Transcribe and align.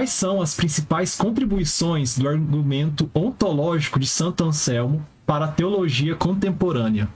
quais 0.00 0.10
são 0.12 0.40
as 0.40 0.54
principais 0.54 1.14
contribuições 1.14 2.16
do 2.16 2.26
argumento 2.26 3.10
ontológico 3.14 4.00
de 4.00 4.06
Santo 4.06 4.42
Anselmo 4.42 5.06
para 5.26 5.44
a 5.44 5.52
teologia 5.52 6.16
contemporânea? 6.16 7.06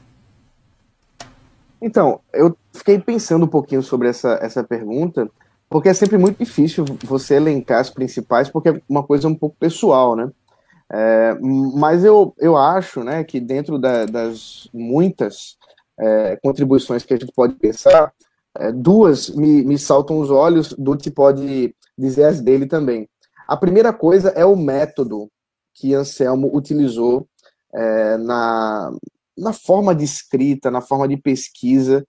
Então, 1.81 2.21
eu 2.35 2.55
fiquei 2.75 2.99
pensando 2.99 3.47
um 3.47 3.49
pouquinho 3.49 3.83
sobre 3.83 4.09
essa, 4.09 4.39
essa 4.43 4.63
pergunta, 4.63 5.31
porque 5.67 5.89
é 5.89 5.95
sempre 5.95 6.19
muito 6.19 6.37
difícil 6.37 6.85
você 7.05 7.37
elencar 7.37 7.81
as 7.81 7.89
principais, 7.89 8.51
porque 8.51 8.69
é 8.69 8.83
uma 8.87 9.03
coisa 9.03 9.29
um 9.29 9.35
pouco 9.35 9.57
pessoal, 9.59 10.15
né? 10.15 10.31
É, 10.93 11.39
mas 11.41 12.05
eu, 12.05 12.35
eu 12.39 12.55
acho 12.55 13.03
né, 13.03 13.25
que 13.25 13.41
dentro 13.41 13.79
da, 13.79 14.05
das 14.05 14.69
muitas 14.75 15.57
é, 15.99 16.39
contribuições 16.43 17.03
que 17.03 17.15
a 17.15 17.17
gente 17.17 17.33
pode 17.35 17.55
pensar, 17.55 18.13
é, 18.59 18.71
duas 18.71 19.31
me, 19.31 19.65
me 19.65 19.79
saltam 19.79 20.19
os 20.19 20.31
olhos, 20.31 20.75
Dutti 20.77 21.11
pode 21.11 21.75
dizer 21.97 22.25
as 22.25 22.41
dele 22.41 22.67
também. 22.67 23.09
A 23.47 23.57
primeira 23.57 23.93
coisa 23.93 24.31
é 24.31 24.45
o 24.45 24.57
método 24.57 25.29
que 25.75 25.95
Anselmo 25.95 26.51
utilizou 26.55 27.29
é, 27.75 28.17
na, 28.19 28.93
na 29.37 29.53
forma 29.53 29.95
de 29.95 30.05
escrita, 30.05 30.71
na 30.71 30.81
forma 30.81 31.09
de 31.09 31.17
pesquisa, 31.17 32.07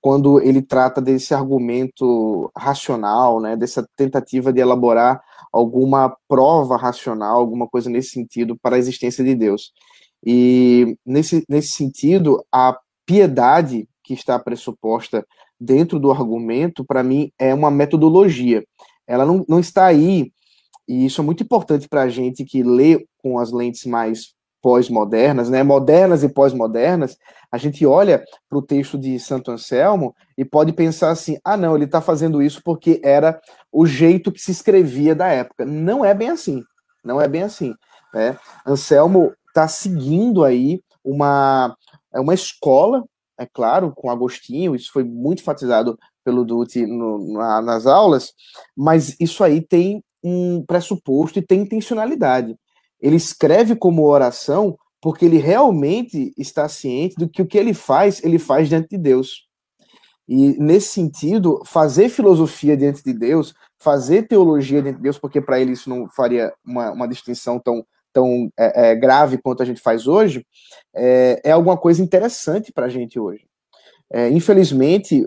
quando 0.00 0.40
ele 0.40 0.62
trata 0.62 1.00
desse 1.00 1.34
argumento 1.34 2.50
racional, 2.56 3.40
né, 3.40 3.56
dessa 3.56 3.84
tentativa 3.96 4.52
de 4.52 4.60
elaborar 4.60 5.20
alguma 5.52 6.16
prova 6.28 6.76
racional, 6.76 7.38
alguma 7.38 7.66
coisa 7.66 7.90
nesse 7.90 8.10
sentido 8.10 8.56
para 8.56 8.76
a 8.76 8.78
existência 8.78 9.24
de 9.24 9.34
Deus. 9.34 9.72
E 10.24 10.96
nesse, 11.04 11.44
nesse 11.48 11.72
sentido, 11.72 12.44
a 12.52 12.78
piedade 13.04 13.88
que 14.04 14.14
está 14.14 14.38
pressuposta 14.38 15.26
dentro 15.58 15.98
do 15.98 16.12
argumento, 16.12 16.84
para 16.84 17.02
mim, 17.02 17.32
é 17.38 17.52
uma 17.52 17.70
metodologia. 17.70 18.64
Ela 19.06 19.24
não, 19.24 19.44
não 19.48 19.60
está 19.60 19.86
aí, 19.86 20.32
e 20.88 21.06
isso 21.06 21.20
é 21.20 21.24
muito 21.24 21.42
importante 21.42 21.88
para 21.88 22.02
a 22.02 22.08
gente 22.08 22.44
que 22.44 22.62
lê 22.62 23.06
com 23.22 23.38
as 23.38 23.52
lentes 23.52 23.84
mais 23.84 24.34
pós-modernas, 24.62 25.48
né, 25.48 25.62
modernas 25.62 26.24
e 26.24 26.28
pós-modernas, 26.28 27.16
a 27.52 27.58
gente 27.58 27.86
olha 27.86 28.24
para 28.48 28.58
o 28.58 28.62
texto 28.62 28.98
de 28.98 29.18
Santo 29.20 29.50
Anselmo 29.50 30.14
e 30.36 30.44
pode 30.44 30.72
pensar 30.72 31.10
assim: 31.10 31.38
ah, 31.44 31.56
não, 31.56 31.76
ele 31.76 31.84
está 31.84 32.00
fazendo 32.00 32.42
isso 32.42 32.60
porque 32.64 33.00
era 33.04 33.40
o 33.70 33.86
jeito 33.86 34.32
que 34.32 34.40
se 34.40 34.50
escrevia 34.50 35.14
da 35.14 35.28
época. 35.28 35.64
Não 35.64 36.04
é 36.04 36.12
bem 36.12 36.30
assim. 36.30 36.64
Não 37.04 37.20
é 37.20 37.28
bem 37.28 37.42
assim. 37.42 37.74
Né? 38.12 38.36
Anselmo 38.66 39.32
está 39.48 39.68
seguindo 39.68 40.42
aí 40.42 40.82
uma, 41.04 41.76
é 42.12 42.18
uma 42.18 42.34
escola, 42.34 43.04
é 43.38 43.46
claro, 43.46 43.92
com 43.94 44.10
Agostinho, 44.10 44.74
isso 44.74 44.90
foi 44.92 45.04
muito 45.04 45.42
enfatizado 45.42 45.96
pelo 46.26 46.44
Dutti 46.44 46.84
na, 46.86 47.62
nas 47.62 47.86
aulas, 47.86 48.34
mas 48.76 49.16
isso 49.18 49.42
aí 49.42 49.60
tem 49.60 50.02
um 50.22 50.62
pressuposto 50.66 51.38
e 51.38 51.42
tem 51.42 51.60
intencionalidade 51.60 52.56
ele 53.00 53.16
escreve 53.16 53.76
como 53.76 54.04
oração 54.04 54.76
porque 55.00 55.24
ele 55.24 55.38
realmente 55.38 56.32
está 56.36 56.68
ciente 56.68 57.14
do 57.16 57.28
que 57.28 57.42
o 57.42 57.46
que 57.46 57.58
ele 57.58 57.74
faz, 57.74 58.22
ele 58.24 58.38
faz 58.38 58.68
diante 58.68 58.88
de 58.88 58.98
Deus. 58.98 59.46
E 60.26 60.60
nesse 60.60 60.88
sentido, 60.88 61.62
fazer 61.64 62.08
filosofia 62.08 62.76
diante 62.76 63.04
de 63.04 63.12
Deus, 63.12 63.54
fazer 63.78 64.26
teologia 64.26 64.82
diante 64.82 64.96
de 64.96 65.02
Deus, 65.02 65.18
porque 65.18 65.40
para 65.40 65.60
ele 65.60 65.72
isso 65.72 65.88
não 65.88 66.08
faria 66.08 66.52
uma, 66.64 66.90
uma 66.90 67.06
distinção 67.06 67.60
tão, 67.60 67.86
tão 68.12 68.50
é, 68.58 68.90
é, 68.90 68.94
grave 68.96 69.38
quanto 69.38 69.62
a 69.62 69.66
gente 69.66 69.80
faz 69.80 70.08
hoje, 70.08 70.44
é, 70.92 71.40
é 71.44 71.52
alguma 71.52 71.76
coisa 71.76 72.02
interessante 72.02 72.72
para 72.72 72.86
a 72.86 72.88
gente 72.90 73.20
hoje. 73.20 73.46
É, 74.10 74.28
infelizmente, 74.30 75.24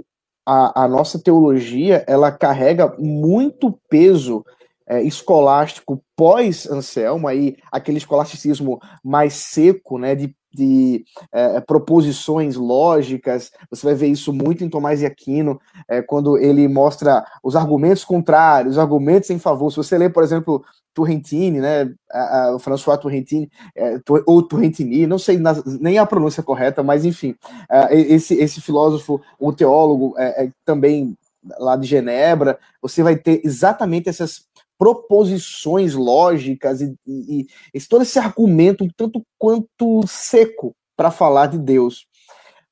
a, 0.49 0.85
a, 0.85 0.87
nossa 0.87 1.19
teologia 1.19 2.03
ela 2.07 2.31
carrega 2.31 2.95
muito 2.97 3.79
peso 3.87 4.43
é, 4.87 4.99
escolástico 5.03 6.03
pós-Anselmo, 6.15 7.27
aí 7.27 7.55
aquele 7.71 7.99
escolasticismo 7.99 8.79
mais 9.03 9.33
seco, 9.33 9.99
né, 9.99 10.15
de, 10.15 10.35
de 10.53 11.05
é, 11.31 11.59
proposições 11.61 12.55
lógicas, 12.55 13.51
você 13.69 13.85
vai 13.85 13.95
ver 13.95 14.07
isso 14.07 14.33
muito 14.33 14.63
em 14.63 14.69
Tomás 14.69 14.99
de 14.99 15.05
Aquino, 15.05 15.59
é, 15.87 16.01
quando 16.01 16.37
ele 16.37 16.67
mostra 16.67 17.23
os 17.43 17.55
argumentos 17.55 18.03
contrários, 18.03 18.73
os 18.73 18.79
argumentos 18.79 19.29
em 19.29 19.39
favor. 19.39 19.69
Se 19.69 19.77
você 19.77 19.97
lê, 19.97 20.09
por 20.09 20.23
exemplo, 20.23 20.63
Turrentini, 20.93 21.59
né, 21.59 21.93
a, 22.11 22.47
a, 22.47 22.55
o 22.55 22.59
François 22.59 22.99
Turrentini, 22.99 23.49
é, 23.75 23.99
ou 24.25 24.41
Turrentini, 24.41 25.07
não 25.07 25.19
sei 25.19 25.37
na, 25.37 25.55
nem 25.79 25.97
a 25.97 26.05
pronúncia 26.05 26.43
correta, 26.43 26.83
mas 26.83 27.05
enfim, 27.05 27.35
é, 27.69 27.95
esse, 27.95 28.33
esse 28.35 28.59
filósofo, 28.59 29.21
um 29.39 29.53
teólogo 29.53 30.15
é, 30.17 30.45
é, 30.45 30.51
também 30.65 31.15
lá 31.57 31.75
de 31.75 31.87
Genebra, 31.87 32.59
você 32.81 33.01
vai 33.01 33.15
ter 33.15 33.41
exatamente 33.45 34.09
essas 34.09 34.45
proposições 34.79 35.93
lógicas 35.93 36.79
e, 36.79 36.95
e, 37.05 37.47
e 37.73 37.81
todo 37.81 38.01
esse 38.01 38.17
argumento 38.17 38.85
um 38.85 38.89
tanto 38.95 39.21
quanto 39.37 40.07
seco 40.07 40.73
para 40.95 41.11
falar 41.11 41.47
de 41.47 41.57
Deus. 41.57 42.07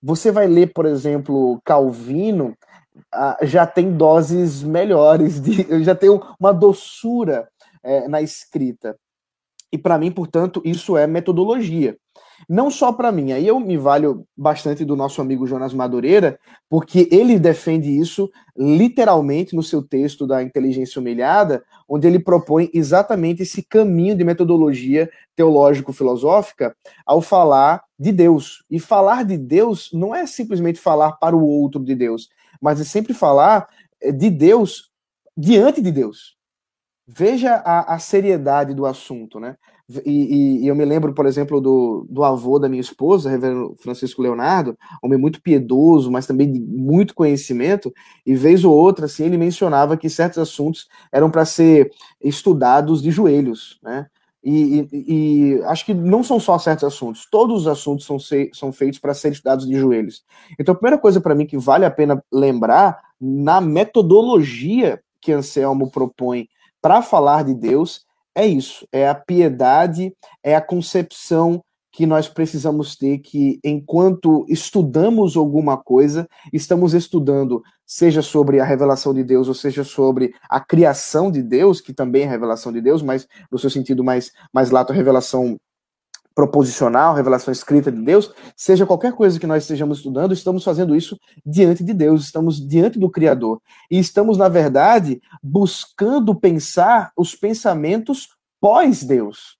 Você 0.01 0.31
vai 0.31 0.47
ler, 0.47 0.71
por 0.73 0.85
exemplo, 0.85 1.59
Calvino, 1.65 2.55
já 3.43 3.67
tem 3.67 3.91
doses 3.91 4.63
melhores, 4.63 5.39
de, 5.41 5.83
já 5.83 5.93
tem 5.93 6.09
uma 6.39 6.53
doçura 6.53 7.47
é, 7.83 8.07
na 8.07 8.21
escrita. 8.21 8.97
E 9.71 9.77
para 9.77 9.97
mim, 9.97 10.11
portanto, 10.11 10.61
isso 10.63 10.95
é 10.95 11.05
metodologia. 11.05 11.97
Não 12.47 12.69
só 12.69 12.93
para 12.93 13.11
mim, 13.11 13.31
aí 13.31 13.47
eu 13.47 13.59
me 13.59 13.77
valho 13.77 14.25
bastante 14.35 14.85
do 14.85 14.95
nosso 14.95 15.21
amigo 15.21 15.47
Jonas 15.47 15.73
Madureira, 15.73 16.39
porque 16.69 17.07
ele 17.11 17.39
defende 17.39 17.89
isso 17.89 18.29
literalmente 18.55 19.55
no 19.55 19.63
seu 19.63 19.81
texto 19.81 20.25
da 20.25 20.41
Inteligência 20.41 20.99
Humilhada, 20.99 21.63
onde 21.87 22.07
ele 22.07 22.19
propõe 22.19 22.69
exatamente 22.73 23.43
esse 23.43 23.63
caminho 23.63 24.15
de 24.15 24.23
metodologia 24.23 25.09
teológico-filosófica 25.35 26.75
ao 27.05 27.21
falar 27.21 27.83
de 27.99 28.11
Deus. 28.11 28.63
E 28.69 28.79
falar 28.79 29.23
de 29.23 29.37
Deus 29.37 29.89
não 29.93 30.13
é 30.13 30.25
simplesmente 30.25 30.79
falar 30.79 31.13
para 31.13 31.35
o 31.35 31.45
outro 31.45 31.83
de 31.83 31.95
Deus, 31.95 32.29
mas 32.61 32.79
é 32.79 32.83
sempre 32.83 33.13
falar 33.13 33.67
eh, 34.01 34.11
de 34.11 34.29
Deus 34.29 34.91
diante 35.35 35.81
de 35.81 35.91
Deus. 35.91 36.35
Veja 37.07 37.55
a, 37.55 37.95
a 37.95 37.99
seriedade 37.99 38.73
do 38.73 38.85
assunto, 38.85 39.39
né? 39.39 39.55
E, 40.05 40.11
e, 40.11 40.63
e, 40.63 40.67
eu 40.67 40.75
me 40.75 40.83
lembro, 40.83 41.13
por 41.13 41.25
exemplo, 41.25 41.61
do, 41.61 42.05
do 42.09 42.23
avô 42.23 42.59
da 42.59 42.67
minha 42.67 42.81
esposa, 42.81 43.29
reverendo 43.29 43.73
Francisco 43.79 44.21
Leonardo, 44.21 44.77
homem 45.01 45.17
muito 45.17 45.41
piedoso, 45.41 46.11
mas 46.11 46.27
também 46.27 46.51
de 46.51 46.59
muito 46.59 47.15
conhecimento, 47.15 47.93
e 48.25 48.35
vez 48.35 48.65
ou 48.65 48.73
outra, 48.73 49.05
assim, 49.05 49.23
ele 49.25 49.37
mencionava 49.37 49.95
que 49.95 50.09
certos 50.09 50.39
assuntos 50.39 50.89
eram 51.09 51.31
para 51.31 51.45
ser 51.45 51.89
estudados 52.21 53.01
de 53.01 53.11
joelhos, 53.11 53.79
né? 53.81 54.07
E, 54.43 54.87
e, 54.93 55.61
acho 55.65 55.85
que 55.85 55.93
não 55.93 56.23
são 56.23 56.39
só 56.39 56.57
certos 56.57 56.85
assuntos, 56.85 57.27
todos 57.29 57.61
os 57.61 57.67
assuntos 57.67 58.05
são, 58.05 58.19
ser, 58.19 58.49
são 58.53 58.71
feitos 58.71 58.99
para 58.99 59.13
serem 59.13 59.33
estudados 59.33 59.67
de 59.67 59.77
joelhos. 59.77 60.23
Então, 60.59 60.73
a 60.73 60.77
primeira 60.77 60.97
coisa 60.97 61.19
para 61.19 61.35
mim 61.35 61.45
que 61.45 61.57
vale 61.57 61.85
a 61.85 61.91
pena 61.91 62.23
lembrar, 62.31 62.97
na 63.19 63.59
metodologia 63.59 65.01
que 65.19 65.31
Anselmo 65.33 65.91
propõe 65.91 66.47
para 66.81 67.01
falar 67.01 67.43
de 67.43 67.53
Deus, 67.53 68.06
é 68.37 68.45
isso, 68.45 68.87
é 68.91 69.09
a 69.09 69.15
piedade, 69.15 70.13
é 70.43 70.55
a 70.55 70.61
concepção 70.61 71.59
que 71.91 72.05
nós 72.05 72.29
precisamos 72.29 72.95
ter 72.95 73.17
que, 73.17 73.59
enquanto 73.63 74.45
estudamos 74.47 75.35
alguma 75.35 75.75
coisa, 75.75 76.27
estamos 76.53 76.93
estudando, 76.93 77.63
seja 77.87 78.21
sobre 78.21 78.59
a 78.59 78.63
revelação 78.63 79.11
de 79.11 79.23
Deus, 79.23 79.47
ou 79.47 79.55
seja 79.55 79.83
sobre 79.83 80.31
a 80.47 80.59
criação 80.59 81.31
de 81.31 81.41
Deus, 81.41 81.81
que 81.81 81.91
também 81.91 82.21
é 82.21 82.27
revelação 82.27 82.71
de 82.71 82.79
Deus, 82.79 83.01
mas 83.01 83.27
no 83.51 83.57
seu 83.57 83.71
sentido 83.71 84.03
mais, 84.03 84.31
mais 84.53 84.69
lato, 84.69 84.93
a 84.93 84.95
revelação 84.95 85.57
proposicional, 86.37 87.15
revelação 87.15 87.51
escrita 87.51 87.91
de 87.91 87.99
Deus, 87.99 88.31
seja 88.55 88.85
qualquer 88.85 89.11
coisa 89.13 89.39
que 89.39 89.47
nós 89.47 89.63
estejamos 89.63 89.97
estudando, 89.97 90.35
estamos 90.35 90.63
fazendo 90.63 90.95
isso 90.95 91.19
diante 91.43 91.83
de 91.83 91.95
Deus, 91.95 92.25
estamos 92.25 92.63
diante 92.63 92.99
do 92.99 93.09
Criador. 93.09 93.59
E 93.89 93.97
estamos, 93.97 94.37
na 94.37 94.47
verdade, 94.47 95.19
buscando 95.41 96.35
pensar 96.35 97.11
os 97.17 97.33
pensamentos 97.33 98.29
pós-Deus. 98.61 99.57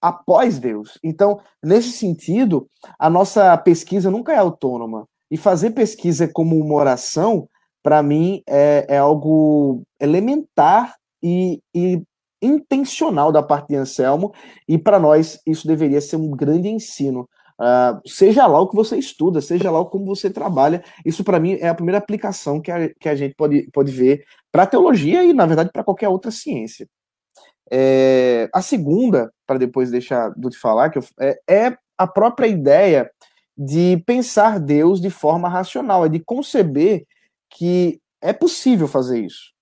Após 0.00 0.58
Deus. 0.58 0.98
Então, 1.04 1.38
nesse 1.62 1.92
sentido, 1.92 2.66
a 2.98 3.10
nossa 3.10 3.54
pesquisa 3.58 4.10
nunca 4.10 4.32
é 4.32 4.38
autônoma. 4.38 5.06
E 5.30 5.36
fazer 5.36 5.72
pesquisa 5.72 6.26
como 6.26 6.58
uma 6.58 6.76
oração, 6.76 7.46
para 7.82 8.02
mim, 8.02 8.42
é, 8.48 8.86
é 8.88 8.96
algo 8.96 9.82
elementar 10.00 10.94
e, 11.22 11.60
e 11.74 12.02
intencional 12.44 13.32
da 13.32 13.42
parte 13.42 13.68
de 13.68 13.76
Anselmo, 13.76 14.32
e 14.68 14.78
para 14.78 14.98
nós 14.98 15.40
isso 15.46 15.66
deveria 15.66 16.00
ser 16.00 16.16
um 16.16 16.30
grande 16.30 16.68
ensino. 16.68 17.28
Uh, 17.60 18.00
seja 18.04 18.46
lá 18.46 18.60
o 18.60 18.68
que 18.68 18.74
você 18.74 18.96
estuda, 18.96 19.40
seja 19.40 19.70
lá 19.70 19.84
como 19.84 20.04
você 20.04 20.28
trabalha, 20.28 20.82
isso 21.06 21.22
para 21.22 21.38
mim 21.38 21.56
é 21.60 21.68
a 21.68 21.74
primeira 21.74 21.98
aplicação 21.98 22.60
que 22.60 22.70
a, 22.70 22.92
que 22.94 23.08
a 23.08 23.14
gente 23.14 23.34
pode, 23.36 23.70
pode 23.72 23.92
ver 23.92 24.24
para 24.50 24.64
a 24.64 24.66
teologia 24.66 25.24
e, 25.24 25.32
na 25.32 25.46
verdade, 25.46 25.70
para 25.72 25.84
qualquer 25.84 26.08
outra 26.08 26.30
ciência. 26.30 26.88
É, 27.70 28.48
a 28.52 28.60
segunda, 28.60 29.32
para 29.46 29.58
depois 29.58 29.90
deixar 29.90 30.30
do 30.30 30.50
te 30.50 30.58
falar, 30.58 30.90
que 30.90 30.98
eu, 30.98 31.04
é, 31.20 31.40
é 31.48 31.78
a 31.96 32.06
própria 32.06 32.46
ideia 32.48 33.10
de 33.56 34.02
pensar 34.04 34.58
Deus 34.58 35.00
de 35.00 35.10
forma 35.10 35.48
racional, 35.48 36.04
é 36.04 36.08
de 36.08 36.18
conceber 36.18 37.06
que 37.48 38.00
é 38.20 38.32
possível 38.32 38.88
fazer 38.88 39.20
isso. 39.20 39.53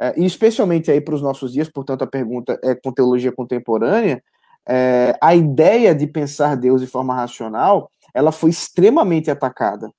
É, 0.00 0.14
e 0.20 0.24
especialmente 0.24 0.90
aí 0.90 1.00
para 1.00 1.14
os 1.14 1.22
nossos 1.22 1.52
dias, 1.52 1.68
portanto 1.68 2.02
a 2.02 2.06
pergunta 2.06 2.58
é 2.62 2.74
com 2.74 2.92
teologia 2.92 3.32
contemporânea, 3.32 4.22
é, 4.68 5.16
a 5.20 5.34
ideia 5.34 5.94
de 5.94 6.06
pensar 6.06 6.56
Deus 6.56 6.80
de 6.80 6.86
forma 6.86 7.14
racional, 7.14 7.90
ela 8.12 8.32
foi 8.32 8.50
extremamente 8.50 9.30
atacada. 9.30 9.90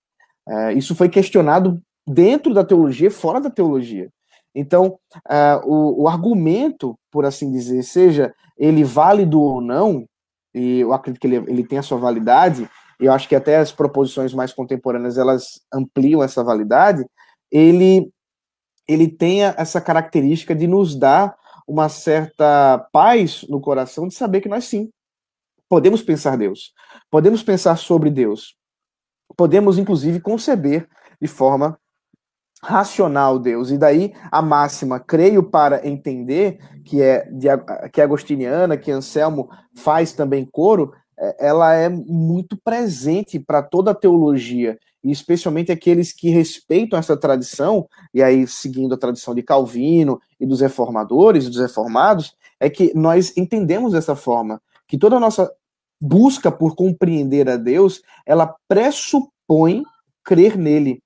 É, 0.47 0.73
isso 0.73 0.95
foi 0.95 1.09
questionado 1.09 1.81
dentro 2.05 2.53
da 2.53 2.63
teologia, 2.63 3.11
fora 3.11 3.39
da 3.39 3.49
teologia. 3.49 4.09
Então, 4.55 4.97
uh, 5.29 5.61
o, 5.65 6.03
o, 6.03 6.07
argumento, 6.07 6.97
por 7.11 7.25
assim 7.25 7.51
dizer, 7.51 7.83
seja 7.83 8.33
ele 8.57 8.83
válido 8.83 9.39
ou 9.39 9.61
não, 9.61 10.07
e 10.51 10.79
eu 10.79 10.93
acredito 10.93 11.21
que 11.21 11.27
ele, 11.27 11.35
ele 11.47 11.63
tem 11.63 11.77
a 11.77 11.83
sua 11.83 11.99
validade, 11.99 12.67
eu 12.99 13.13
acho 13.13 13.29
que 13.29 13.35
até 13.35 13.57
as 13.57 13.71
proposições 13.71 14.33
mais 14.33 14.51
contemporâneas 14.51 15.17
elas 15.17 15.61
ampliam 15.71 16.23
essa 16.23 16.43
validade, 16.43 17.05
ele, 17.51 18.09
ele 18.87 19.07
tem 19.07 19.43
essa 19.43 19.81
característica 19.81 20.55
de 20.55 20.67
nos 20.67 20.95
dar 20.95 21.35
uma 21.67 21.89
certa 21.89 22.87
paz 22.91 23.45
no 23.49 23.59
coração 23.59 24.07
de 24.07 24.13
saber 24.13 24.41
que 24.41 24.49
nós 24.49 24.65
sim 24.65 24.89
podemos 25.69 26.01
pensar 26.01 26.37
Deus, 26.37 26.73
podemos 27.11 27.43
pensar 27.43 27.75
sobre 27.75 28.09
Deus, 28.09 28.55
podemos 29.35 29.77
inclusive 29.77 30.21
conceber 30.21 30.87
de 31.21 31.27
forma 31.27 31.77
racional 32.63 33.37
Deus. 33.37 33.69
E 33.69 33.77
daí 33.77 34.13
a 34.31 34.41
máxima 34.41 34.99
creio 34.99 35.43
para 35.43 35.87
entender, 35.87 36.59
que 36.83 37.01
é 37.01 37.29
de, 37.29 37.47
que 37.91 38.01
é 38.01 38.03
agostiniana, 38.03 38.77
que 38.77 38.91
Anselmo 38.91 39.49
faz 39.75 40.13
também 40.13 40.45
coro, 40.45 40.93
é, 41.19 41.47
ela 41.47 41.73
é 41.73 41.89
muito 41.89 42.57
presente 42.63 43.39
para 43.39 43.61
toda 43.61 43.91
a 43.91 43.95
teologia, 43.95 44.77
e 45.03 45.11
especialmente 45.11 45.71
aqueles 45.71 46.11
que 46.11 46.29
respeitam 46.29 46.97
essa 46.97 47.15
tradição, 47.15 47.87
e 48.13 48.21
aí 48.21 48.47
seguindo 48.47 48.93
a 48.93 48.97
tradição 48.97 49.33
de 49.33 49.43
Calvino 49.43 50.19
e 50.39 50.45
dos 50.45 50.61
reformadores 50.61 51.45
e 51.45 51.49
dos 51.49 51.59
reformados, 51.59 52.35
é 52.59 52.69
que 52.69 52.91
nós 52.95 53.35
entendemos 53.37 53.93
dessa 53.93 54.15
forma, 54.15 54.61
que 54.87 54.97
toda 54.97 55.17
a 55.17 55.19
nossa 55.19 55.51
busca 55.99 56.51
por 56.51 56.75
compreender 56.75 57.49
a 57.49 57.57
Deus, 57.57 58.01
ela 58.25 58.55
pressupõe 58.67 59.83
crer 60.23 60.57
nele. 60.57 61.01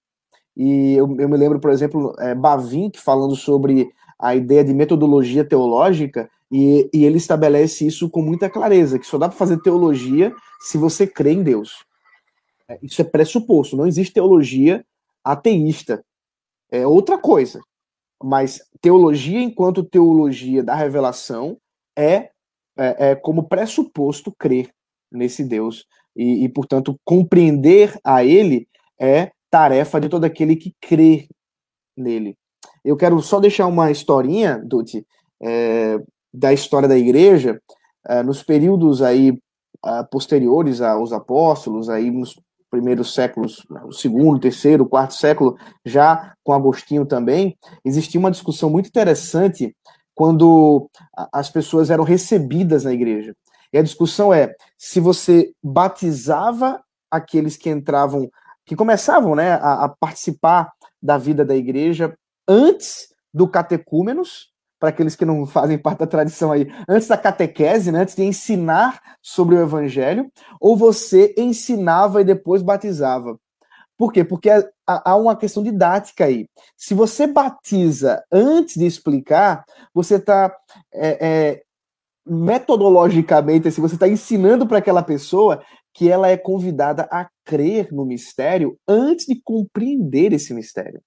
E 0.56 0.94
eu, 0.94 1.16
eu 1.20 1.30
me 1.30 1.38
lembro, 1.38 1.60
por 1.60 1.72
exemplo, 1.72 2.14
é, 2.20 2.36
Bavink 2.36 3.00
falando 3.00 3.36
sobre 3.36 3.90
a 4.20 4.36
ideia 4.36 4.64
de 4.64 4.74
metodologia 4.74 5.44
teológica, 5.44 6.30
e, 6.52 6.90
e 6.94 7.06
ele 7.06 7.18
estabelece 7.18 7.88
isso 7.88 8.10
com 8.10 8.22
muita 8.22 8.50
clareza, 8.50 9.00
que 9.00 9.08
só 9.08 9.18
dá 9.18 9.30
para 9.30 9.38
fazer 9.38 9.62
teologia 9.62 10.34
se 10.60 10.78
você 10.78 11.08
crê 11.08 11.32
em 11.32 11.42
Deus. 11.42 11.86
É, 12.72 12.80
isso 12.82 13.02
é 13.02 13.06
pressuposto, 13.06 13.76
não 13.76 13.86
existe 13.86 14.14
teologia 14.14 14.86
ateísta. 15.24 16.04
É 16.72 16.88
outra 16.88 17.18
coisa. 17.18 17.62
Mas 18.24 18.62
teologia, 18.80 19.42
enquanto 19.42 19.84
teologia 19.84 20.64
da 20.64 20.76
revelação, 20.76 21.58
é, 21.98 22.30
é, 22.78 23.10
é 23.10 23.16
como 23.16 23.48
pressuposto 23.48 24.32
crer 24.40 24.72
nesse 25.12 25.44
Deus. 25.44 25.86
E, 26.16 26.46
e, 26.46 26.50
portanto, 26.50 26.96
compreender 27.04 27.98
a 28.04 28.24
ele 28.24 28.68
é 29.00 29.32
tarefa 29.50 30.00
de 30.00 30.08
todo 30.08 30.24
aquele 30.24 30.56
que 30.56 30.74
crê 30.80 31.28
nele. 31.98 32.38
Eu 32.86 32.96
quero 32.96 33.22
só 33.22 33.40
deixar 33.40 33.68
uma 33.68 33.92
historinha, 33.92 34.62
Dutti, 34.64 35.06
é, 35.42 36.00
da 36.34 36.54
história 36.54 36.88
da 36.88 36.98
igreja, 36.98 37.62
é, 38.08 38.24
nos 38.24 38.44
períodos 38.44 39.02
aí 39.02 39.38
é, 39.86 40.04
posteriores 40.04 40.80
aos 40.80 41.12
apóstolos, 41.12 41.90
aí 41.90 42.10
nos 42.10 42.40
primeiros 42.72 43.14
séculos, 43.14 43.66
o 43.86 43.92
segundo, 43.92 44.40
terceiro, 44.40 44.88
quarto 44.88 45.14
século, 45.14 45.58
já 45.86 46.34
com 46.44 46.54
Agostinho 46.54 47.06
também, 47.06 47.58
existia 47.84 48.20
uma 48.20 48.32
discussão 48.32 48.70
muito 48.70 48.88
interessante 48.88 49.76
quando 50.16 50.90
as 51.32 51.50
pessoas 51.50 51.90
eram 51.90 52.04
recebidas 52.04 52.86
na 52.86 52.94
igreja. 52.94 53.36
E 53.74 53.78
a 53.78 53.84
discussão 53.84 54.34
é 54.34 54.56
se 54.78 55.00
você 55.00 55.52
batizava 55.62 56.82
aqueles 57.10 57.58
que 57.58 57.70
entravam 57.70 58.30
que 58.66 58.76
começavam 58.76 59.36
né, 59.36 59.54
a, 59.54 59.86
a 59.86 59.90
participar 59.90 60.72
da 61.02 61.18
vida 61.18 61.44
da 61.44 61.56
igreja 61.56 62.16
antes 62.48 63.08
do 63.34 63.48
catecúmenos, 63.48 64.51
para 64.82 64.90
aqueles 64.90 65.16
que 65.16 65.24
não 65.24 65.46
fazem 65.46 65.78
parte 65.78 66.00
da 66.00 66.08
tradição 66.08 66.52
aí, 66.52 66.68
antes 66.90 67.08
da 67.08 67.16
catequese, 67.16 67.92
né, 67.92 68.00
antes 68.00 68.16
de 68.16 68.24
ensinar 68.24 69.00
sobre 69.22 69.54
o 69.56 69.62
evangelho, 69.62 70.28
ou 70.60 70.76
você 70.76 71.36
ensinava 71.38 72.20
e 72.20 72.24
depois 72.24 72.64
batizava. 72.64 73.40
Por 73.96 74.12
quê? 74.12 74.24
Porque 74.24 74.50
há 74.88 75.16
uma 75.16 75.36
questão 75.36 75.62
didática 75.62 76.26
aí. 76.26 76.48
Se 76.76 76.96
você 76.96 77.28
batiza 77.28 78.24
antes 78.32 78.76
de 78.76 78.88
explicar, 78.88 79.64
você 79.94 80.16
está 80.16 80.52
é, 80.92 81.28
é, 81.28 81.62
metodologicamente, 82.26 83.70
se 83.70 83.80
você 83.80 83.94
está 83.94 84.08
ensinando 84.08 84.66
para 84.66 84.80
aquela 84.80 85.04
pessoa 85.04 85.62
que 85.94 86.10
ela 86.10 86.28
é 86.28 86.38
convidada 86.38 87.08
a 87.12 87.30
crer 87.46 87.94
no 87.94 88.04
mistério 88.04 88.76
antes 88.88 89.28
de 89.28 89.40
compreender 89.44 90.34
esse 90.34 90.56
mistério. 90.56 91.04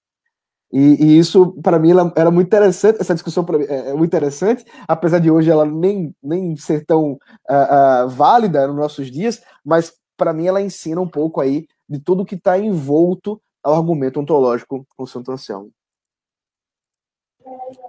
E, 0.74 1.04
e 1.04 1.18
isso, 1.20 1.52
para 1.62 1.78
mim, 1.78 1.90
era 2.16 2.32
muito 2.32 2.48
interessante, 2.48 3.00
essa 3.00 3.14
discussão 3.14 3.46
mim, 3.48 3.64
é, 3.68 3.90
é, 3.90 3.92
muito 3.92 4.10
interessante, 4.10 4.64
apesar 4.88 5.20
de 5.20 5.30
hoje 5.30 5.48
ela 5.48 5.64
nem, 5.64 6.12
nem 6.20 6.56
ser 6.56 6.84
tão 6.84 7.12
uh, 7.12 8.06
uh, 8.06 8.08
válida 8.08 8.66
nos 8.66 8.74
nossos 8.74 9.08
dias, 9.08 9.40
mas 9.64 9.94
para 10.16 10.32
mim 10.32 10.48
ela 10.48 10.60
ensina 10.60 11.00
um 11.00 11.06
pouco 11.06 11.40
aí 11.40 11.68
de 11.88 12.00
tudo 12.00 12.24
que 12.24 12.34
está 12.34 12.58
envolto 12.58 13.40
ao 13.62 13.74
argumento 13.74 14.18
ontológico 14.18 14.84
com 14.96 15.06
Santo 15.06 15.30
Anselmo. 15.30 15.70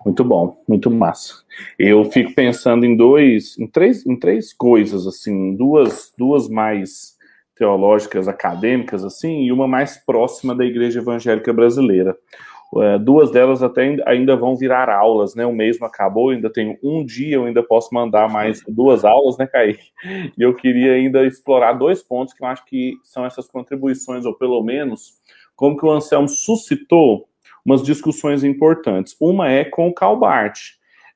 Muito 0.06 0.24
bom, 0.24 0.62
muito 0.68 0.92
massa. 0.92 1.44
Eu 1.80 2.06
fico 2.12 2.36
pensando 2.36 2.86
em 2.86 2.96
dois, 2.96 3.58
em 3.58 3.66
três, 3.66 4.06
em 4.06 4.16
três 4.16 4.54
coisas 4.54 5.08
assim, 5.08 5.56
duas, 5.56 6.14
duas 6.16 6.48
mais 6.48 7.16
teológicas, 7.56 8.28
acadêmicas 8.28 9.04
assim, 9.04 9.44
e 9.44 9.52
uma 9.52 9.68
mais 9.68 9.98
próxima 9.98 10.54
da 10.54 10.64
Igreja 10.64 11.00
Evangélica 11.00 11.52
Brasileira. 11.52 12.16
É, 12.78 13.00
duas 13.00 13.32
delas 13.32 13.64
até 13.64 13.98
ainda 14.06 14.36
vão 14.36 14.56
virar 14.56 14.90
aulas, 14.90 15.34
né? 15.34 15.46
O 15.46 15.54
mês 15.54 15.80
não 15.80 15.88
acabou, 15.88 16.32
ainda 16.32 16.50
tenho 16.52 16.78
um 16.84 17.06
dia, 17.06 17.36
eu 17.36 17.46
ainda 17.46 17.64
posso 17.64 17.94
mandar 17.94 18.30
mais 18.30 18.62
duas 18.68 19.06
aulas, 19.06 19.38
né, 19.38 19.48
Kaique? 19.48 19.92
E 20.38 20.42
eu 20.42 20.54
queria 20.54 20.94
ainda 20.94 21.26
explorar 21.26 21.74
dois 21.74 22.04
pontos 22.04 22.34
que 22.34 22.44
eu 22.44 22.48
acho 22.48 22.66
que 22.66 22.96
são 23.04 23.26
essas 23.26 23.48
contribuições, 23.48 24.26
ou 24.26 24.34
pelo 24.34 24.62
menos 24.62 25.14
como 25.56 25.78
que 25.78 25.86
o 25.86 25.92
Anselmo 25.92 26.28
suscitou 26.28 27.30
umas 27.66 27.82
discussões 27.82 28.44
importantes. 28.44 29.16
Uma 29.20 29.50
é 29.50 29.64
com 29.64 29.88
o 29.88 29.94
Calbart. 29.94 30.60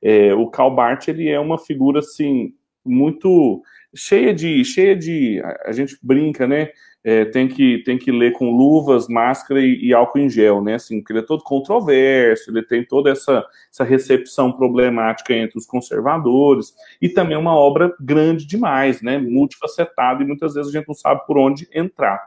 É, 0.02 0.34
o 0.34 0.46
Calbart 0.48 1.08
ele 1.08 1.28
é 1.28 1.38
uma 1.38 1.58
figura 1.58 2.00
assim 2.00 2.54
muito 2.84 3.62
cheia 3.94 4.34
de 4.34 4.64
cheia 4.64 4.96
de 4.96 5.42
a 5.64 5.72
gente 5.72 5.96
brinca, 6.02 6.46
né? 6.46 6.70
É, 7.02 7.24
tem 7.24 7.48
que 7.48 7.82
tem 7.82 7.96
que 7.96 8.12
ler 8.12 8.32
com 8.32 8.50
luvas, 8.50 9.08
máscara 9.08 9.60
e, 9.60 9.86
e, 9.86 9.94
álcool 9.94 10.18
em 10.18 10.28
gel, 10.28 10.62
né? 10.62 10.74
Assim, 10.74 10.98
porque 10.98 11.12
ele 11.14 11.20
é 11.20 11.26
todo 11.26 11.42
controverso, 11.42 12.50
ele 12.50 12.62
tem 12.62 12.84
toda 12.84 13.10
essa 13.10 13.44
essa 13.72 13.84
recepção 13.84 14.52
problemática 14.52 15.34
entre 15.34 15.58
os 15.58 15.66
conservadores 15.66 16.74
e 17.00 17.08
também 17.08 17.38
uma 17.38 17.54
obra 17.54 17.94
grande 18.00 18.46
demais, 18.46 19.00
né? 19.00 19.18
Multifacetada 19.18 20.22
e 20.22 20.26
muitas 20.26 20.54
vezes 20.54 20.74
a 20.74 20.78
gente 20.78 20.88
não 20.88 20.94
sabe 20.94 21.26
por 21.26 21.38
onde 21.38 21.66
entrar. 21.72 22.20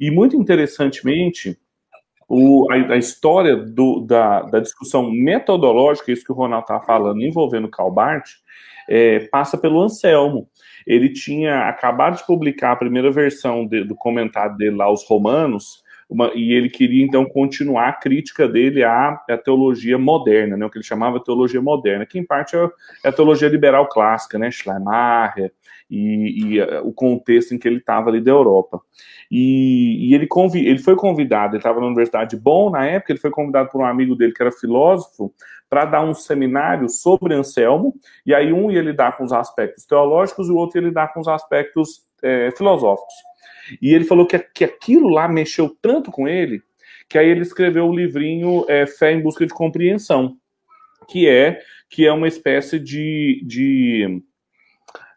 E 0.00 0.10
muito 0.10 0.36
interessantemente, 0.36 1.58
o, 2.28 2.66
a, 2.70 2.94
a, 2.94 2.96
história 2.96 3.56
do, 3.56 4.00
da, 4.00 4.42
da, 4.42 4.60
discussão 4.60 5.10
metodológica, 5.10 6.10
isso 6.10 6.24
que 6.24 6.32
o 6.32 6.34
Ronaldo 6.34 6.64
estava 6.64 6.84
falando, 6.84 7.22
envolvendo 7.22 7.70
Calbart, 7.70 8.28
é, 8.88 9.20
passa 9.30 9.56
pelo 9.56 9.80
Anselmo. 9.82 10.48
Ele 10.86 11.12
tinha 11.12 11.68
acabado 11.68 12.16
de 12.16 12.26
publicar 12.26 12.72
a 12.72 12.76
primeira 12.76 13.10
versão 13.10 13.66
de, 13.66 13.84
do 13.84 13.94
comentário 13.94 14.56
dele 14.56 14.76
lá, 14.76 14.90
Os 14.90 15.06
Romanos, 15.06 15.82
uma, 16.08 16.30
e 16.34 16.52
ele 16.52 16.68
queria 16.68 17.04
então 17.04 17.24
continuar 17.24 17.88
a 17.88 17.92
crítica 17.92 18.48
dele 18.48 18.84
à, 18.84 19.20
à, 19.28 19.36
teologia 19.36 19.98
moderna, 19.98 20.56
né, 20.56 20.64
o 20.64 20.70
que 20.70 20.78
ele 20.78 20.84
chamava 20.84 21.22
teologia 21.22 21.60
moderna, 21.60 22.06
que 22.06 22.18
em 22.18 22.24
parte 22.24 22.56
é, 22.56 22.68
é 23.04 23.08
a 23.08 23.12
teologia 23.12 23.48
liberal 23.48 23.88
clássica, 23.88 24.38
né, 24.38 24.50
Schleiermacher, 24.50 25.52
e, 25.90 26.54
e 26.54 26.60
uh, 26.60 26.86
o 26.86 26.92
contexto 26.92 27.54
em 27.54 27.58
que 27.58 27.66
ele 27.66 27.78
estava 27.78 28.10
ali 28.10 28.20
da 28.20 28.30
Europa. 28.30 28.80
E, 29.30 30.08
e 30.10 30.14
ele, 30.14 30.28
ele 30.54 30.78
foi 30.78 30.96
convidado, 30.96 31.54
ele 31.54 31.58
estava 31.58 31.80
na 31.80 31.86
Universidade 31.86 32.30
de 32.30 32.36
Bonn 32.36 32.70
na 32.70 32.86
época, 32.86 33.12
ele 33.12 33.20
foi 33.20 33.30
convidado 33.30 33.68
por 33.70 33.80
um 33.80 33.84
amigo 33.84 34.14
dele 34.14 34.32
que 34.32 34.42
era 34.42 34.52
filósofo 34.52 35.32
para 35.68 35.84
dar 35.84 36.04
um 36.04 36.14
seminário 36.14 36.88
sobre 36.88 37.34
Anselmo, 37.34 37.94
e 38.24 38.32
aí 38.32 38.52
um 38.52 38.70
ia 38.70 38.80
lidar 38.80 39.16
com 39.16 39.24
os 39.24 39.32
aspectos 39.32 39.84
teológicos 39.84 40.48
e 40.48 40.52
o 40.52 40.56
outro 40.56 40.80
ia 40.80 40.86
lidar 40.86 41.12
com 41.12 41.20
os 41.20 41.26
aspectos 41.26 42.06
é, 42.22 42.52
filosóficos. 42.56 43.14
E 43.80 43.94
ele 43.94 44.04
falou 44.04 44.26
que, 44.26 44.38
que 44.38 44.64
aquilo 44.64 45.08
lá 45.08 45.28
mexeu 45.28 45.76
tanto 45.80 46.10
com 46.10 46.26
ele, 46.28 46.62
que 47.08 47.18
aí 47.18 47.28
ele 47.28 47.42
escreveu 47.42 47.86
o 47.86 47.94
livrinho 47.94 48.64
é, 48.68 48.86
Fé 48.86 49.12
em 49.12 49.22
Busca 49.22 49.46
de 49.46 49.54
Compreensão, 49.54 50.36
que 51.08 51.28
é 51.28 51.60
que 51.88 52.04
é 52.04 52.12
uma 52.12 52.26
espécie 52.28 52.78
de, 52.80 53.40
de 53.44 54.22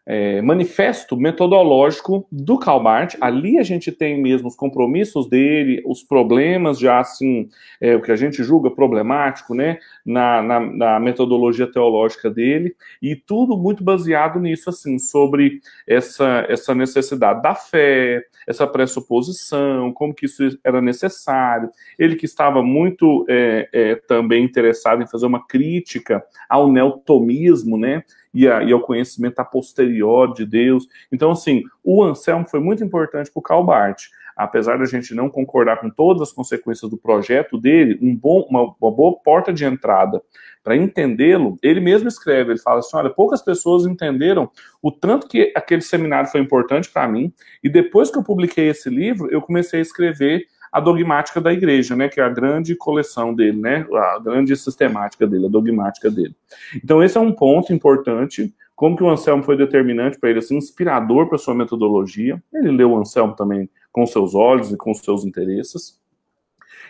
é, 0.06 0.40
manifesto 0.42 1.16
metodológico 1.16 2.26
do 2.30 2.58
Calbart. 2.58 3.16
Ali 3.20 3.58
a 3.58 3.62
gente 3.62 3.92
tem 3.92 4.20
mesmo 4.20 4.48
os 4.48 4.56
compromissos 4.56 5.28
dele, 5.28 5.82
os 5.86 6.02
problemas 6.02 6.78
já 6.78 6.98
assim, 6.98 7.48
é, 7.80 7.94
o 7.94 8.02
que 8.02 8.10
a 8.10 8.16
gente 8.16 8.42
julga 8.42 8.70
problemático, 8.70 9.54
né, 9.54 9.78
na, 10.04 10.42
na, 10.42 10.60
na, 10.60 11.00
metodologia 11.00 11.70
teológica 11.70 12.30
dele, 12.30 12.74
e 13.00 13.14
tudo 13.14 13.56
muito 13.56 13.84
baseado 13.84 14.40
nisso, 14.40 14.70
assim, 14.70 14.98
sobre 14.98 15.60
essa, 15.86 16.46
essa 16.48 16.74
necessidade 16.74 17.42
da 17.42 17.54
fé, 17.54 18.22
essa 18.46 18.66
pressuposição, 18.66 19.92
como 19.92 20.14
que 20.14 20.26
isso 20.26 20.58
era 20.64 20.80
necessário. 20.80 21.70
Ele 21.98 22.16
que 22.16 22.24
estava 22.24 22.62
muito 22.62 23.24
é, 23.28 23.68
é 23.72 23.94
também 23.94 24.44
interessado 24.44 25.02
em 25.02 25.06
fazer 25.06 25.26
uma 25.26 25.46
crítica 25.46 26.22
ao 26.48 26.70
neotomismo, 26.70 27.76
né, 27.76 28.02
e, 28.32 28.48
a, 28.48 28.62
e 28.62 28.72
ao 28.72 28.80
conhecimento 28.80 29.38
a 29.38 29.44
posterior 29.44 30.32
de 30.34 30.44
Deus. 30.46 30.86
Então, 31.10 31.30
assim, 31.30 31.62
o 31.82 32.02
Anselmo 32.02 32.48
foi 32.48 32.60
muito 32.60 32.84
importante 32.84 33.30
para 33.30 33.40
o 33.40 33.42
Calbart. 33.42 34.04
Apesar 34.36 34.78
da 34.78 34.86
gente 34.86 35.14
não 35.14 35.28
concordar 35.28 35.80
com 35.80 35.90
todas 35.90 36.22
as 36.22 36.32
consequências 36.32 36.90
do 36.90 36.96
projeto 36.96 37.58
dele, 37.58 37.98
um 38.00 38.16
bom, 38.16 38.46
uma, 38.48 38.74
uma 38.80 38.90
boa 38.90 39.18
porta 39.22 39.52
de 39.52 39.64
entrada 39.66 40.22
para 40.64 40.76
entendê-lo, 40.76 41.58
ele 41.62 41.80
mesmo 41.80 42.08
escreve, 42.08 42.52
ele 42.52 42.58
fala 42.58 42.78
assim, 42.78 42.96
olha, 42.96 43.10
poucas 43.10 43.42
pessoas 43.42 43.84
entenderam 43.84 44.50
o 44.82 44.90
tanto 44.90 45.28
que 45.28 45.52
aquele 45.54 45.82
seminário 45.82 46.30
foi 46.30 46.40
importante 46.40 46.90
para 46.90 47.08
mim, 47.08 47.32
e 47.62 47.68
depois 47.68 48.10
que 48.10 48.18
eu 48.18 48.22
publiquei 48.22 48.68
esse 48.68 48.88
livro, 48.88 49.30
eu 49.30 49.42
comecei 49.42 49.80
a 49.80 49.82
escrever 49.82 50.46
a 50.72 50.80
dogmática 50.80 51.40
da 51.40 51.52
igreja, 51.52 51.96
né, 51.96 52.08
que 52.08 52.20
é 52.20 52.24
a 52.24 52.28
grande 52.28 52.74
coleção 52.76 53.34
dele, 53.34 53.60
né, 53.60 53.86
a 53.92 54.18
grande 54.18 54.56
sistemática 54.56 55.26
dele, 55.26 55.46
a 55.46 55.50
dogmática 55.50 56.10
dele. 56.10 56.34
Então 56.82 57.02
esse 57.02 57.16
é 57.18 57.20
um 57.20 57.32
ponto 57.32 57.72
importante, 57.72 58.54
como 58.76 58.96
que 58.96 59.02
o 59.02 59.10
Anselmo 59.10 59.42
foi 59.42 59.56
determinante 59.56 60.18
para 60.18 60.30
ele, 60.30 60.38
assim, 60.38 60.56
inspirador 60.56 61.28
para 61.28 61.36
sua 61.36 61.54
metodologia. 61.54 62.42
Ele 62.54 62.70
leu 62.70 62.92
o 62.92 62.98
Anselmo 62.98 63.34
também 63.34 63.68
com 63.92 64.06
seus 64.06 64.34
olhos 64.34 64.72
e 64.72 64.76
com 64.76 64.94
seus 64.94 65.24
interesses. 65.24 66.00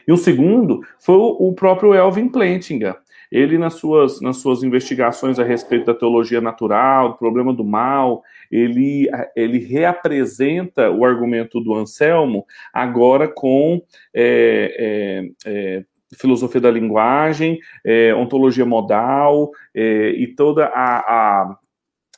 E 0.06 0.12
o 0.12 0.16
segundo 0.16 0.82
foi 0.98 1.16
o 1.16 1.52
próprio 1.52 1.94
Elvin 1.94 2.28
Plantinga. 2.28 2.96
Ele, 3.30 3.58
nas 3.58 3.74
suas, 3.74 4.20
nas 4.20 4.38
suas 4.38 4.62
investigações 4.62 5.38
a 5.38 5.44
respeito 5.44 5.86
da 5.86 5.94
teologia 5.94 6.40
natural, 6.40 7.10
do 7.10 7.16
problema 7.16 7.52
do 7.52 7.64
mal, 7.64 8.22
ele, 8.50 9.08
ele 9.36 9.58
reapresenta 9.58 10.90
o 10.90 11.04
argumento 11.04 11.60
do 11.60 11.74
Anselmo 11.74 12.44
agora 12.72 13.28
com 13.28 13.82
é, 14.12 15.30
é, 15.44 15.50
é, 15.78 15.84
filosofia 16.16 16.60
da 16.60 16.70
linguagem, 16.70 17.58
é, 17.84 18.14
ontologia 18.14 18.66
modal 18.66 19.50
é, 19.74 20.10
e 20.10 20.26
toda 20.34 20.66
a, 20.66 20.98
a 20.98 21.58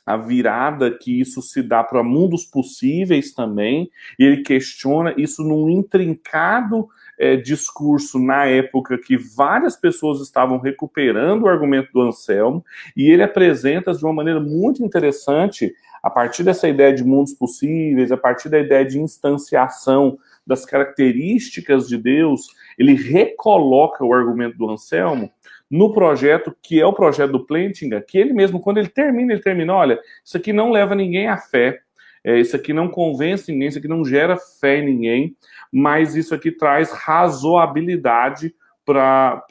a 0.05 0.17
virada 0.17 0.91
que 0.91 1.19
isso 1.19 1.41
se 1.41 1.61
dá 1.63 1.83
para 1.83 2.03
mundos 2.03 2.45
possíveis 2.45 3.33
também, 3.33 3.89
e 4.19 4.25
ele 4.25 4.43
questiona 4.43 5.13
isso 5.17 5.43
num 5.43 5.69
intrincado 5.69 6.87
é, 7.19 7.35
discurso 7.35 8.19
na 8.19 8.45
época 8.45 8.97
que 8.97 9.17
várias 9.17 9.75
pessoas 9.75 10.21
estavam 10.21 10.59
recuperando 10.59 11.43
o 11.43 11.47
argumento 11.47 11.91
do 11.93 12.01
Anselmo, 12.01 12.63
e 12.95 13.09
ele 13.09 13.23
apresenta 13.23 13.93
de 13.93 14.03
uma 14.03 14.13
maneira 14.13 14.39
muito 14.39 14.83
interessante, 14.83 15.73
a 16.01 16.09
partir 16.09 16.43
dessa 16.43 16.67
ideia 16.67 16.93
de 16.93 17.03
mundos 17.03 17.33
possíveis, 17.33 18.11
a 18.11 18.17
partir 18.17 18.49
da 18.49 18.59
ideia 18.59 18.85
de 18.85 18.99
instanciação 18.99 20.17
das 20.45 20.65
características 20.65 21.87
de 21.87 21.97
Deus, 21.97 22.47
ele 22.77 22.93
recoloca 22.93 24.03
o 24.03 24.13
argumento 24.13 24.57
do 24.57 24.69
Anselmo 24.69 25.31
no 25.71 25.93
projeto 25.93 26.55
que 26.61 26.79
é 26.79 26.85
o 26.85 26.93
projeto 26.93 27.31
do 27.31 27.45
Plantinga, 27.45 28.01
que 28.01 28.17
ele 28.17 28.33
mesmo, 28.33 28.59
quando 28.59 28.77
ele 28.77 28.89
termina, 28.89 29.33
ele 29.33 29.41
termina, 29.41 29.73
olha, 29.73 29.99
isso 30.23 30.37
aqui 30.37 30.53
não 30.53 30.71
leva 30.71 30.93
ninguém 30.93 31.27
à 31.27 31.37
fé, 31.37 31.79
é, 32.23 32.39
isso 32.39 32.55
aqui 32.55 32.71
não 32.71 32.87
convence 32.87 33.51
ninguém, 33.51 33.67
isso 33.67 33.77
aqui 33.77 33.87
não 33.87 34.05
gera 34.05 34.37
fé 34.37 34.79
em 34.79 34.85
ninguém, 34.85 35.35
mas 35.71 36.15
isso 36.15 36.33
aqui 36.33 36.51
traz 36.51 36.91
razoabilidade 36.91 38.55
para 38.85 39.43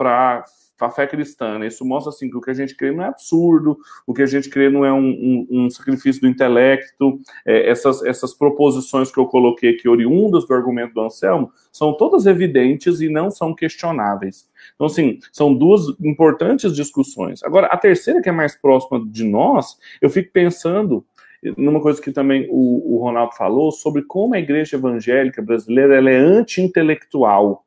a 0.80 0.90
fé 0.90 1.06
cristã. 1.06 1.58
Né? 1.58 1.66
Isso 1.66 1.84
mostra 1.84 2.10
assim, 2.10 2.30
que 2.30 2.36
o 2.36 2.40
que 2.40 2.50
a 2.50 2.54
gente 2.54 2.74
crê 2.74 2.90
não 2.90 3.04
é 3.04 3.08
absurdo, 3.08 3.76
o 4.06 4.14
que 4.14 4.22
a 4.22 4.26
gente 4.26 4.48
crê 4.48 4.70
não 4.70 4.84
é 4.84 4.92
um, 4.92 5.06
um, 5.06 5.46
um 5.50 5.70
sacrifício 5.70 6.22
do 6.22 6.28
intelecto. 6.28 7.18
É, 7.46 7.68
essas, 7.68 8.02
essas 8.04 8.32
proposições 8.32 9.10
que 9.10 9.18
eu 9.18 9.26
coloquei 9.26 9.70
aqui, 9.70 9.88
oriundas 9.88 10.46
do 10.46 10.54
argumento 10.54 10.94
do 10.94 11.02
Anselmo, 11.02 11.52
são 11.70 11.94
todas 11.94 12.26
evidentes 12.26 13.00
e 13.00 13.08
não 13.08 13.30
são 13.30 13.54
questionáveis. 13.54 14.50
Então, 14.74 14.86
assim, 14.86 15.18
são 15.30 15.54
duas 15.54 15.82
importantes 16.00 16.74
discussões. 16.74 17.42
Agora, 17.42 17.66
a 17.66 17.76
terceira, 17.76 18.22
que 18.22 18.28
é 18.28 18.32
mais 18.32 18.56
próxima 18.56 19.04
de 19.06 19.24
nós, 19.24 19.76
eu 20.00 20.08
fico 20.08 20.32
pensando 20.32 21.04
numa 21.56 21.80
coisa 21.80 22.00
que 22.00 22.12
também 22.12 22.46
o, 22.50 22.94
o 22.94 22.98
Ronaldo 23.02 23.34
falou 23.34 23.72
sobre 23.72 24.02
como 24.02 24.34
a 24.34 24.38
igreja 24.38 24.76
evangélica 24.76 25.42
brasileira 25.42 25.96
ela 25.96 26.10
é 26.10 26.16
anti-intelectual. 26.16 27.64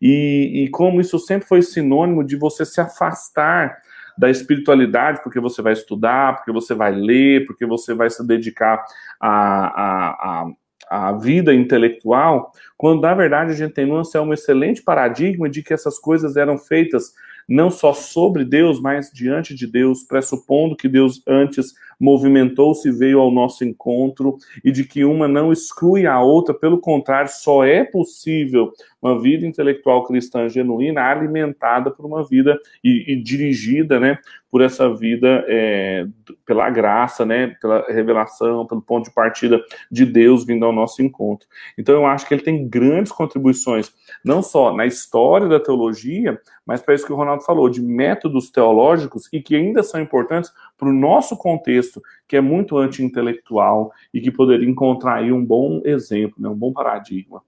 E, 0.00 0.64
e 0.64 0.68
como 0.70 1.00
isso 1.00 1.18
sempre 1.18 1.48
foi 1.48 1.62
sinônimo 1.62 2.22
de 2.22 2.36
você 2.36 2.64
se 2.64 2.80
afastar 2.80 3.78
da 4.16 4.30
espiritualidade, 4.30 5.22
porque 5.22 5.38
você 5.38 5.62
vai 5.62 5.72
estudar, 5.72 6.36
porque 6.36 6.52
você 6.52 6.74
vai 6.74 6.92
ler, 6.92 7.46
porque 7.46 7.64
você 7.64 7.94
vai 7.94 8.10
se 8.10 8.26
dedicar 8.26 8.84
à, 9.20 10.42
à, 10.42 10.46
à, 10.90 11.12
vida 11.12 11.54
intelectual, 11.54 12.52
quando 12.76 13.02
na 13.02 13.14
verdade 13.14 13.52
a 13.52 13.54
gente 13.54 13.74
tem 13.74 13.86
no 13.86 14.02
um 14.22 14.32
excelente 14.32 14.82
paradigma 14.82 15.48
de 15.48 15.62
que 15.62 15.72
essas 15.72 15.98
coisas 15.98 16.36
eram 16.36 16.58
feitas 16.58 17.14
não 17.48 17.70
só 17.70 17.94
sobre 17.94 18.44
Deus, 18.44 18.80
mas 18.80 19.10
diante 19.10 19.54
de 19.54 19.66
Deus, 19.66 20.02
pressupondo 20.02 20.76
que 20.76 20.88
Deus 20.88 21.22
antes 21.26 21.72
movimentou-se 21.98 22.90
veio 22.90 23.20
ao 23.20 23.30
nosso 23.30 23.64
encontro, 23.64 24.36
e 24.64 24.70
de 24.70 24.84
que 24.84 25.04
uma 25.04 25.26
não 25.26 25.52
exclui 25.52 26.06
a 26.06 26.20
outra, 26.20 26.54
pelo 26.54 26.78
contrário, 26.78 27.30
só 27.30 27.64
é 27.64 27.84
possível 27.84 28.72
uma 29.00 29.20
vida 29.20 29.46
intelectual 29.46 30.04
cristã 30.04 30.48
genuína 30.48 31.02
alimentada 31.02 31.90
por 31.90 32.04
uma 32.04 32.24
vida 32.24 32.58
e, 32.82 33.12
e 33.12 33.22
dirigida, 33.22 34.00
né, 34.00 34.18
por 34.50 34.60
essa 34.60 34.92
vida 34.92 35.44
é, 35.46 36.06
pela 36.44 36.68
graça, 36.70 37.24
né, 37.24 37.48
pela 37.60 37.84
revelação, 37.88 38.66
pelo 38.66 38.82
ponto 38.82 39.08
de 39.08 39.14
partida 39.14 39.62
de 39.90 40.04
Deus 40.04 40.44
vindo 40.44 40.64
ao 40.64 40.72
nosso 40.72 41.02
encontro. 41.02 41.46
Então 41.76 41.94
eu 41.94 42.06
acho 42.06 42.26
que 42.26 42.34
ele 42.34 42.42
tem 42.42 42.66
grandes 42.68 43.12
contribuições, 43.12 43.92
não 44.24 44.42
só 44.42 44.74
na 44.74 44.86
história 44.86 45.46
da 45.46 45.60
teologia, 45.60 46.40
mas 46.66 46.82
para 46.82 46.94
isso 46.94 47.06
que 47.06 47.12
o 47.12 47.16
Ronaldo 47.16 47.44
falou, 47.44 47.68
de 47.68 47.80
métodos 47.80 48.50
teológicos 48.50 49.28
e 49.32 49.40
que 49.40 49.54
ainda 49.54 49.82
são 49.82 50.00
importantes 50.00 50.50
para 50.78 50.88
o 50.88 50.92
nosso 50.92 51.36
contexto, 51.36 52.00
que 52.26 52.36
é 52.36 52.40
muito 52.40 52.78
anti-intelectual 52.78 53.92
e 54.14 54.20
que 54.20 54.30
poderia 54.30 54.68
encontrar 54.68 55.16
aí 55.16 55.32
um 55.32 55.44
bom 55.44 55.82
exemplo, 55.84 56.36
né, 56.38 56.48
um 56.48 56.54
bom 56.54 56.72
paradigma. 56.72 57.42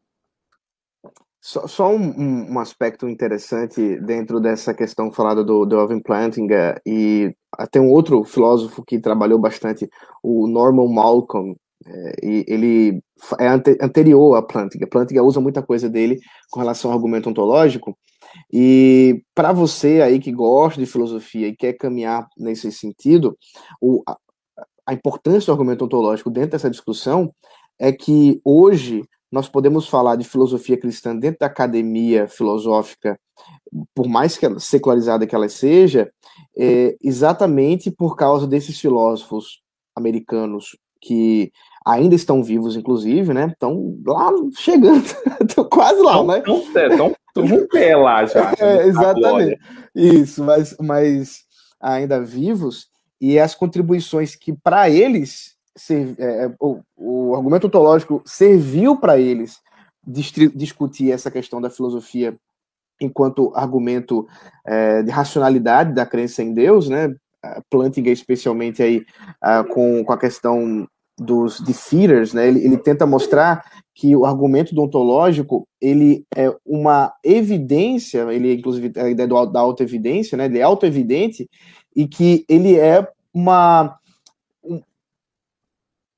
Só, 1.41 1.67
só 1.67 1.91
um, 1.91 2.53
um, 2.53 2.59
aspecto 2.59 3.09
interessante 3.09 3.99
dentro 4.01 4.41
dessa 4.41 4.75
questão 4.75 5.11
falada 5.11 5.43
do, 5.43 5.65
do 5.65 5.79
Alvin 5.79 6.01
Plantinga 6.01 6.79
e 6.85 7.35
até 7.57 7.81
um 7.81 7.89
outro 7.89 8.23
filósofo 8.25 8.85
que 8.85 9.01
trabalhou 9.01 9.39
bastante, 9.39 9.89
o 10.23 10.47
Norman 10.47 10.93
Malcolm, 10.93 11.57
é, 11.87 12.13
ele 12.23 13.03
é 13.39 13.49
ante, 13.49 13.79
anterior 13.81 14.37
a 14.37 14.43
Plantinga. 14.43 14.87
Plantinga 14.87 15.23
usa 15.23 15.41
muita 15.41 15.63
coisa 15.63 15.89
dele 15.89 16.21
com 16.51 16.61
relação 16.61 16.91
ao 16.91 16.97
argumento 16.97 17.31
ontológico. 17.31 17.97
E 18.53 19.23
para 19.35 19.53
você 19.53 20.01
aí 20.03 20.19
que 20.19 20.33
gosta 20.33 20.81
de 20.81 20.87
filosofia 20.87 21.49
e 21.49 21.57
quer 21.57 21.75
caminhar 21.75 22.29
nesse 22.37 22.71
sentido, 22.73 23.37
o, 23.81 24.03
a, 24.09 24.17
a 24.87 24.93
importância 24.93 25.47
do 25.47 25.53
argumento 25.53 25.85
ontológico 25.85 26.31
dentro 26.31 26.51
dessa 26.51 26.71
discussão 26.71 27.33
é 27.79 27.93
que 27.93 28.41
hoje 28.45 29.05
nós 29.31 29.49
podemos 29.49 29.89
falar 29.89 30.17
de 30.17 30.25
filosofia 30.25 30.77
cristã 30.77 31.17
dentro 31.17 31.39
da 31.41 31.47
academia 31.47 32.27
filosófica, 32.27 33.19
por 33.95 34.09
mais 34.09 34.37
que 34.37 34.45
ela, 34.45 34.59
secularizada 34.59 35.27
que 35.27 35.35
ela 35.35 35.49
seja, 35.49 36.11
é, 36.57 36.97
exatamente 37.01 37.91
por 37.91 38.17
causa 38.17 38.47
desses 38.47 38.79
filósofos 38.81 39.63
americanos 39.95 40.77
que 41.01 41.53
ainda 41.85 42.15
estão 42.15 42.43
vivos, 42.43 42.77
inclusive, 42.77 43.33
né? 43.33 43.47
Estão 43.47 43.99
lá 44.05 44.31
chegando, 44.57 45.05
estão 45.41 45.65
quase 45.65 46.01
lá, 46.01 46.23
né? 46.25 46.39
Estão 46.39 47.13
um 47.37 47.67
pé 47.69 47.97
lá 47.97 48.27
já. 48.27 48.53
É, 48.61 48.87
exatamente. 48.87 49.59
Isso, 49.95 50.45
mas, 50.45 50.77
mas 50.79 51.45
ainda 51.81 52.21
vivos 52.23 52.89
e 53.21 53.39
as 53.39 53.55
contribuições 53.55 54.35
que 54.35 54.53
para 54.53 54.89
eles 54.89 55.57
ser, 55.77 56.15
é, 56.19 56.45
é, 56.45 56.55
o, 56.59 56.81
o, 56.97 57.35
argumento 57.35 57.67
ontológico 57.67 58.23
serviu 58.25 58.97
para 58.97 59.19
eles 59.19 59.59
discutir 60.55 61.13
essa 61.13 61.31
questão 61.31 61.61
da 61.61 61.71
filosofia 61.71 62.37
enquanto 63.01 63.53
argumento 63.55 64.27
é, 64.65 65.03
de 65.03 65.11
racionalidade 65.11 65.95
da 65.95 66.07
crença 66.07 66.43
em 66.43 66.53
Deus, 66.53 66.89
né? 66.89 67.15
Plantinga, 67.71 68.11
especialmente 68.11 68.83
aí 68.83 68.99
uh, 69.43 69.67
com, 69.73 70.05
com 70.05 70.13
a 70.13 70.19
questão 70.19 70.87
dos 71.19 71.61
defeaters, 71.61 72.33
né? 72.33 72.49
Ele, 72.49 72.65
ele 72.65 72.79
tenta 72.79 73.07
mostrar 73.07 73.65
que 73.95 74.17
o 74.17 74.25
argumento 74.25 74.79
ontológico 74.81 75.69
ele 75.81 76.25
é 76.35 76.51
uma 76.65 77.13
evidência, 77.23 78.21
ele 78.33 78.55
inclusive 78.55 78.93
a 78.99 79.11
ideia 79.11 79.29
do, 79.29 79.47
da 79.47 79.61
autoevidência, 79.61 80.37
né? 80.39 80.47
Ele 80.47 80.59
é 80.59 80.63
autoevidente 80.63 81.49
e 81.95 82.07
que 82.09 82.45
ele 82.49 82.79
é 82.79 83.07
uma 83.33 83.99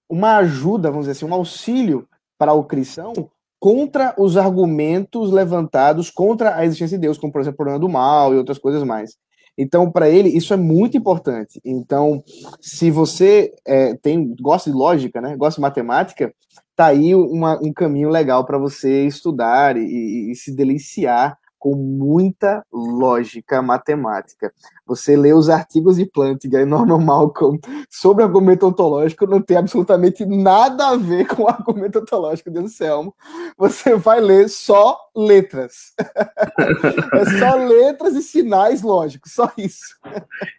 uma 0.08 0.36
ajuda, 0.36 0.90
vamos 0.90 1.06
dizer 1.06 1.12
assim, 1.12 1.24
um 1.24 1.34
auxílio 1.34 2.06
para 2.38 2.52
o 2.52 2.64
cristão 2.64 3.14
contra 3.58 4.14
os 4.18 4.36
argumentos 4.36 5.30
levantados 5.30 6.10
contra 6.10 6.54
a 6.54 6.64
existência 6.64 6.98
de 6.98 7.02
Deus, 7.02 7.16
como 7.16 7.32
por 7.32 7.40
exemplo 7.40 7.54
o 7.54 7.56
problema 7.56 7.78
do 7.78 7.88
mal 7.88 8.34
e 8.34 8.36
outras 8.36 8.58
coisas 8.58 8.82
mais. 8.82 9.16
Então, 9.56 9.90
para 9.90 10.08
ele, 10.08 10.28
isso 10.28 10.54
é 10.54 10.56
muito 10.56 10.96
importante. 10.96 11.60
Então, 11.64 12.22
se 12.60 12.90
você 12.90 13.52
é, 13.66 13.94
tem 13.94 14.34
gosta 14.40 14.70
de 14.70 14.76
lógica, 14.76 15.20
né, 15.20 15.36
gosta 15.36 15.58
de 15.58 15.62
matemática, 15.62 16.34
tá 16.74 16.86
aí 16.86 17.14
uma, 17.14 17.58
um 17.62 17.72
caminho 17.72 18.08
legal 18.08 18.44
para 18.44 18.58
você 18.58 19.04
estudar 19.06 19.76
e, 19.76 20.30
e, 20.30 20.34
se 20.34 20.54
deliciar 20.54 21.38
com 21.62 21.76
muita 21.76 22.64
lógica 22.72 23.62
matemática. 23.62 24.52
Você 24.84 25.16
lê 25.16 25.32
os 25.32 25.48
artigos 25.48 25.96
de 25.96 26.04
Plantinga 26.04 26.60
e 26.60 26.64
Norman 26.64 26.98
Malcolm 26.98 27.60
sobre 27.88 28.24
argumento 28.24 28.66
ontológico, 28.66 29.28
não 29.28 29.40
tem 29.40 29.56
absolutamente 29.56 30.26
nada 30.26 30.88
a 30.88 30.96
ver 30.96 31.28
com 31.28 31.44
o 31.44 31.48
argumento 31.48 32.00
ontológico 32.00 32.50
de 32.50 32.58
Anselmo. 32.58 33.14
Você 33.56 33.94
vai 33.94 34.20
ler 34.20 34.48
só 34.48 34.98
letras. 35.14 35.94
é 37.14 37.38
só 37.38 37.54
letras 37.54 38.16
e 38.16 38.22
sinais 38.22 38.82
lógicos, 38.82 39.32
só 39.32 39.48
isso. 39.56 39.96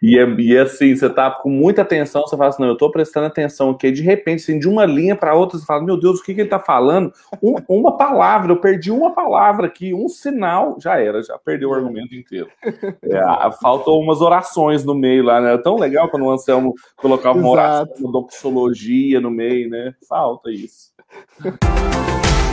E, 0.02 0.18
é, 0.18 0.26
e 0.38 0.56
assim, 0.56 0.96
você 0.96 1.10
tá 1.10 1.30
com 1.30 1.50
muita 1.50 1.82
atenção, 1.82 2.22
você 2.22 2.34
fala 2.34 2.48
assim, 2.48 2.62
não, 2.62 2.70
eu 2.70 2.78
tô 2.78 2.90
prestando 2.90 3.26
atenção 3.26 3.70
aqui, 3.70 3.92
de 3.92 4.00
repente, 4.00 4.42
assim, 4.42 4.58
de 4.58 4.66
uma 4.66 4.86
linha 4.86 5.14
para 5.14 5.34
outra, 5.34 5.58
você 5.58 5.66
fala, 5.66 5.84
meu 5.84 6.00
Deus, 6.00 6.20
o 6.20 6.24
que, 6.24 6.34
que 6.34 6.40
ele 6.40 6.48
tá 6.48 6.58
falando? 6.58 7.12
Um, 7.42 7.56
uma 7.68 7.94
palavra, 7.98 8.52
eu 8.52 8.56
perdi 8.56 8.90
uma 8.90 9.12
palavra 9.12 9.66
aqui, 9.66 9.92
um 9.92 10.08
sinal, 10.08 10.76
já 10.80 10.93
era, 11.00 11.22
já 11.22 11.38
perdeu 11.38 11.70
o 11.70 11.74
argumento 11.74 12.14
inteiro. 12.14 12.48
É, 13.04 13.20
faltam 13.60 13.94
umas 13.94 14.20
orações 14.20 14.84
no 14.84 14.94
meio 14.94 15.22
lá, 15.22 15.40
né? 15.40 15.54
É 15.54 15.58
tão 15.58 15.76
legal 15.76 16.08
quando 16.08 16.24
o 16.24 16.30
Anselmo 16.30 16.74
colocava 16.96 17.38
uma 17.38 17.50
oração, 17.50 17.94
uma 17.98 18.12
doxologia 18.12 19.20
no 19.20 19.30
meio, 19.30 19.68
né? 19.68 19.94
Falta 20.08 20.50
isso. 20.50 20.92